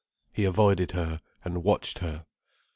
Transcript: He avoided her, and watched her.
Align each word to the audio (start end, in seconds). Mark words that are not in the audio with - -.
He 0.33 0.45
avoided 0.45 0.93
her, 0.93 1.21
and 1.45 1.63
watched 1.63 1.99
her. 1.99 2.25